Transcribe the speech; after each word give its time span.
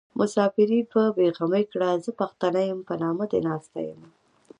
مساپري 0.19 0.79
په 0.93 1.01
بې 1.15 1.27
غمي 1.37 1.63
کړه 1.73 1.89
زه 2.05 2.11
پښتنه 2.21 2.59
يم 2.69 2.79
په 2.89 2.93
نامه 3.01 3.25
دې 3.31 3.39
ناسته 3.47 3.79
يمه 3.89 4.09